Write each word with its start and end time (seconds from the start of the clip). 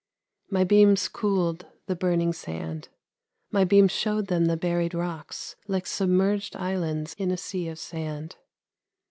My 0.49 0.63
beams 0.63 1.07
cooled 1.07 1.67
the 1.85 1.95
burning 1.95 2.33
sand, 2.33 2.89
my 3.51 3.63
beams 3.63 3.91
showed 3.91 4.29
them 4.29 4.45
the 4.45 4.57
buried 4.57 4.95
rocks 4.95 5.55
like 5.67 5.85
submerged 5.85 6.55
islands 6.55 7.13
in 7.19 7.29
a 7.29 7.37
sea 7.37 7.67
of 7.67 7.77
sand. 7.77 8.37